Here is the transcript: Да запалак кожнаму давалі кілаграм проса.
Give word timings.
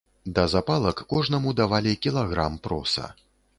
Да 0.37 0.45
запалак 0.53 1.03
кожнаму 1.11 1.53
давалі 1.61 1.93
кілаграм 2.07 2.59
проса. 2.67 3.15